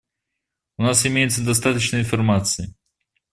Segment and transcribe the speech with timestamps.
[0.77, 2.73] У нас имеется достаточно информации.